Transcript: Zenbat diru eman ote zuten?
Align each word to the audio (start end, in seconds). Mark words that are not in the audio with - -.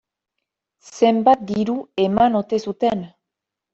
Zenbat 0.99 1.45
diru 1.51 1.75
eman 2.07 2.39
ote 2.41 2.61
zuten? 2.69 3.09